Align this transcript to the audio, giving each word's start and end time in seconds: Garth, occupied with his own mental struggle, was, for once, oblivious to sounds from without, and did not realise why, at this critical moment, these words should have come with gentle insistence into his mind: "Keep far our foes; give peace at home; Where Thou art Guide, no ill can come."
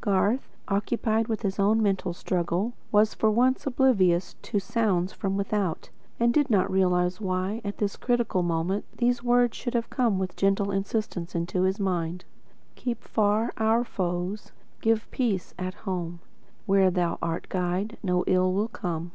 Garth, 0.00 0.48
occupied 0.66 1.28
with 1.28 1.42
his 1.42 1.60
own 1.60 1.80
mental 1.80 2.12
struggle, 2.12 2.72
was, 2.90 3.14
for 3.14 3.30
once, 3.30 3.64
oblivious 3.64 4.34
to 4.42 4.58
sounds 4.58 5.12
from 5.12 5.36
without, 5.36 5.88
and 6.18 6.34
did 6.34 6.50
not 6.50 6.68
realise 6.68 7.20
why, 7.20 7.60
at 7.64 7.78
this 7.78 7.94
critical 7.94 8.42
moment, 8.42 8.84
these 8.96 9.22
words 9.22 9.56
should 9.56 9.74
have 9.74 9.90
come 9.90 10.18
with 10.18 10.34
gentle 10.34 10.72
insistence 10.72 11.36
into 11.36 11.62
his 11.62 11.78
mind: 11.78 12.24
"Keep 12.74 13.04
far 13.04 13.52
our 13.56 13.84
foes; 13.84 14.50
give 14.80 15.08
peace 15.12 15.54
at 15.60 15.74
home; 15.74 16.18
Where 16.66 16.90
Thou 16.90 17.16
art 17.22 17.48
Guide, 17.48 17.96
no 18.02 18.24
ill 18.26 18.52
can 18.66 18.80
come." 18.80 19.12